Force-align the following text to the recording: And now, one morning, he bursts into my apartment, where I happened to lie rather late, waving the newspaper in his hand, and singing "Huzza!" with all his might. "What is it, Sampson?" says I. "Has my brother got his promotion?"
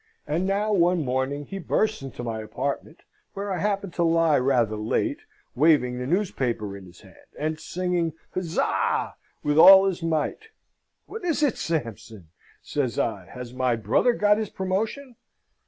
And 0.25 0.47
now, 0.47 0.73
one 0.73 1.05
morning, 1.05 1.45
he 1.45 1.59
bursts 1.59 2.01
into 2.01 2.23
my 2.23 2.41
apartment, 2.41 3.01
where 3.35 3.51
I 3.53 3.59
happened 3.59 3.93
to 3.93 4.03
lie 4.03 4.39
rather 4.39 4.75
late, 4.75 5.19
waving 5.55 5.99
the 5.99 6.07
newspaper 6.07 6.75
in 6.75 6.85
his 6.87 7.01
hand, 7.01 7.29
and 7.37 7.59
singing 7.59 8.13
"Huzza!" 8.33 9.13
with 9.43 9.59
all 9.59 9.85
his 9.85 10.01
might. 10.01 10.47
"What 11.05 11.23
is 11.23 11.43
it, 11.43 11.55
Sampson?" 11.55 12.29
says 12.63 12.97
I. 12.97 13.27
"Has 13.27 13.53
my 13.53 13.75
brother 13.75 14.13
got 14.13 14.39
his 14.39 14.49
promotion?" 14.49 15.17